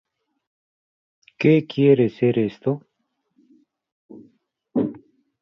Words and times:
¿Qué 1.37 1.67
quiere 1.67 2.09
ser 2.09 2.39
esto? 2.39 2.81